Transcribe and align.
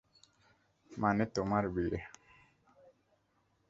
মানে 0.91 1.23
তোমার 1.35 1.63
বিয়ে। 1.69 1.99